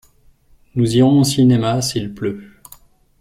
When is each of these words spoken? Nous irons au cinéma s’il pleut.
Nous 0.73 0.95
irons 0.95 1.19
au 1.19 1.23
cinéma 1.23 1.79
s’il 1.83 2.15
pleut. 2.15 2.55